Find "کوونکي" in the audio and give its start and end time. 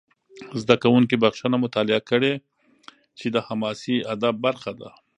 0.83-1.15